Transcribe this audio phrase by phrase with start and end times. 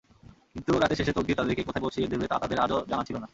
[0.53, 3.27] কিন্তু রাতের শেষে তকদীর তাদেরকে কোথায় পৌঁছিয়ে দেবে তা তাদের আদৌ জানা ছিল না।